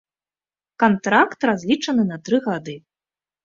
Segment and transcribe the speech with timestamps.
[0.83, 2.79] Кантракт разлічаны на тры гады.